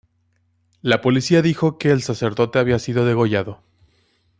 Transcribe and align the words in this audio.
La 0.81 0.99
policía 0.99 1.43
dijo 1.43 1.77
que 1.77 1.91
el 1.91 2.01
sacerdote 2.01 2.57
había 2.57 2.79
sido 2.79 3.05
degollado. 3.05 3.61